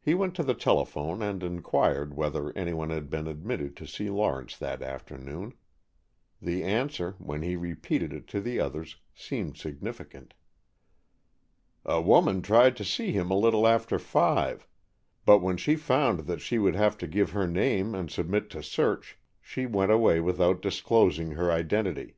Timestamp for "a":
11.84-12.00, 13.30-13.36